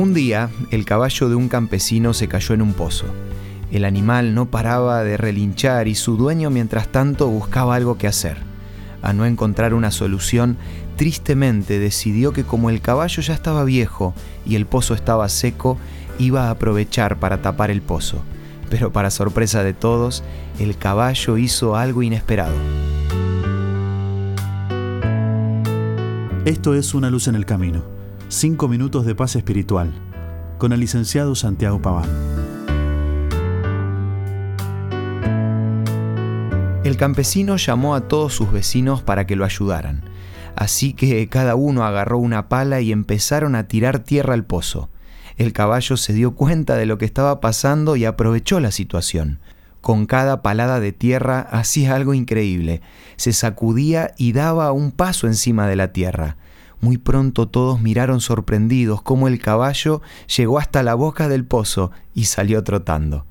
[0.00, 3.04] Un día, el caballo de un campesino se cayó en un pozo.
[3.70, 8.38] El animal no paraba de relinchar y su dueño mientras tanto buscaba algo que hacer.
[9.02, 10.56] A no encontrar una solución,
[10.96, 14.14] tristemente decidió que como el caballo ya estaba viejo
[14.46, 15.76] y el pozo estaba seco,
[16.18, 18.22] iba a aprovechar para tapar el pozo.
[18.70, 20.24] Pero para sorpresa de todos,
[20.58, 22.56] el caballo hizo algo inesperado.
[26.46, 27.99] Esto es Una luz en el camino.
[28.32, 29.92] Cinco minutos de paz espiritual.
[30.56, 32.08] Con el licenciado Santiago Paván.
[36.84, 40.04] El campesino llamó a todos sus vecinos para que lo ayudaran.
[40.54, 44.90] Así que cada uno agarró una pala y empezaron a tirar tierra al pozo.
[45.36, 49.40] El caballo se dio cuenta de lo que estaba pasando y aprovechó la situación.
[49.80, 52.80] Con cada palada de tierra hacía algo increíble.
[53.16, 56.36] Se sacudía y daba un paso encima de la tierra.
[56.80, 60.00] Muy pronto todos miraron sorprendidos cómo el caballo
[60.34, 63.26] llegó hasta la boca del pozo y salió trotando.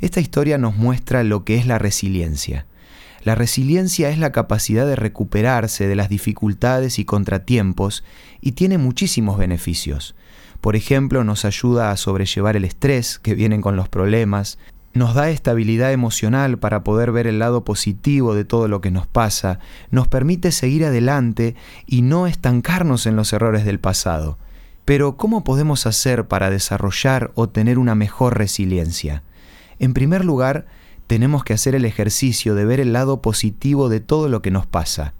[0.00, 2.66] Esta historia nos muestra lo que es la resiliencia.
[3.24, 8.04] La resiliencia es la capacidad de recuperarse de las dificultades y contratiempos
[8.40, 10.14] y tiene muchísimos beneficios.
[10.60, 14.58] Por ejemplo, nos ayuda a sobrellevar el estrés que vienen con los problemas,
[14.96, 19.06] nos da estabilidad emocional para poder ver el lado positivo de todo lo que nos
[19.06, 19.58] pasa,
[19.90, 21.54] nos permite seguir adelante
[21.86, 24.38] y no estancarnos en los errores del pasado.
[24.86, 29.22] Pero, ¿cómo podemos hacer para desarrollar o tener una mejor resiliencia?
[29.78, 30.66] En primer lugar,
[31.06, 34.64] tenemos que hacer el ejercicio de ver el lado positivo de todo lo que nos
[34.66, 35.12] pasa.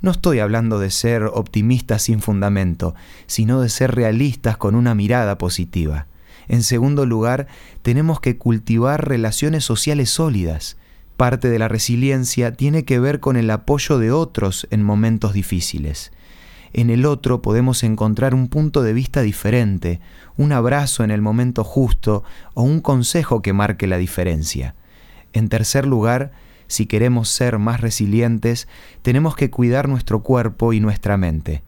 [0.00, 2.94] No estoy hablando de ser optimistas sin fundamento,
[3.26, 6.06] sino de ser realistas con una mirada positiva.
[6.48, 7.46] En segundo lugar,
[7.82, 10.76] tenemos que cultivar relaciones sociales sólidas.
[11.16, 16.12] Parte de la resiliencia tiene que ver con el apoyo de otros en momentos difíciles.
[16.72, 20.00] En el otro podemos encontrar un punto de vista diferente,
[20.36, 24.74] un abrazo en el momento justo o un consejo que marque la diferencia.
[25.32, 26.32] En tercer lugar,
[26.66, 28.68] si queremos ser más resilientes,
[29.02, 31.62] tenemos que cuidar nuestro cuerpo y nuestra mente.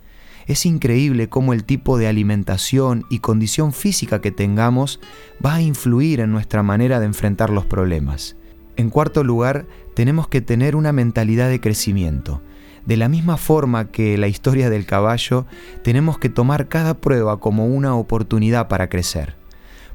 [0.48, 4.98] Es increíble cómo el tipo de alimentación y condición física que tengamos
[5.44, 8.34] va a influir en nuestra manera de enfrentar los problemas.
[8.76, 12.40] En cuarto lugar, tenemos que tener una mentalidad de crecimiento.
[12.86, 15.44] De la misma forma que la historia del caballo,
[15.82, 19.36] tenemos que tomar cada prueba como una oportunidad para crecer.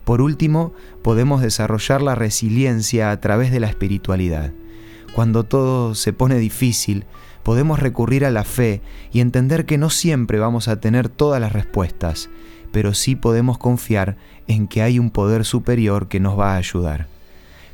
[0.03, 4.51] Por último, podemos desarrollar la resiliencia a través de la espiritualidad.
[5.15, 7.05] Cuando todo se pone difícil,
[7.43, 8.81] podemos recurrir a la fe
[9.11, 12.29] y entender que no siempre vamos a tener todas las respuestas,
[12.71, 14.17] pero sí podemos confiar
[14.47, 17.07] en que hay un poder superior que nos va a ayudar.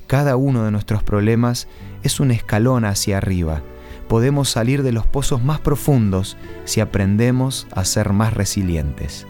[0.07, 1.67] Cada uno de nuestros problemas
[2.03, 3.61] es un escalón hacia arriba.
[4.07, 6.35] Podemos salir de los pozos más profundos
[6.65, 9.27] si aprendemos a ser más resilientes.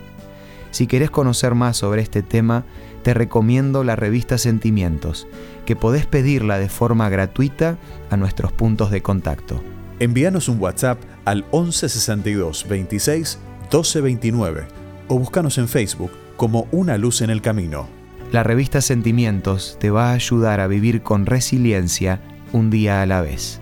[0.71, 2.63] Si querés conocer más sobre este tema,
[3.03, 5.27] te recomiendo la revista Sentimientos,
[5.65, 7.77] que podés pedirla de forma gratuita
[8.09, 9.61] a nuestros puntos de contacto.
[9.99, 14.67] Envíanos un WhatsApp al 1162 26 1229
[15.09, 17.87] o búscanos en Facebook como Una Luz en el Camino.
[18.31, 22.21] La revista Sentimientos te va a ayudar a vivir con resiliencia
[22.53, 23.59] un día a la vez.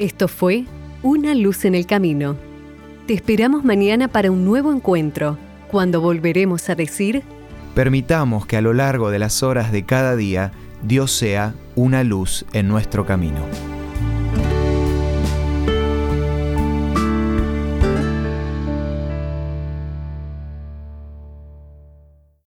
[0.00, 0.64] Esto fue
[1.02, 2.36] Una Luz en el Camino.
[3.06, 5.38] Te esperamos mañana para un nuevo encuentro,
[5.70, 7.22] cuando volveremos a decir
[7.74, 10.52] Permitamos que a lo largo de las horas de cada día
[10.82, 13.71] Dios sea una luz en nuestro camino.